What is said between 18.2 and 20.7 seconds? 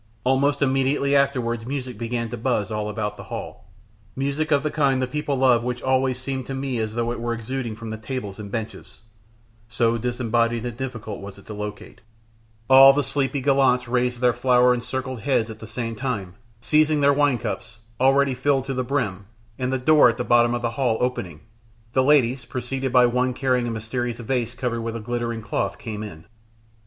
filled to the brim, and the door at the bottom of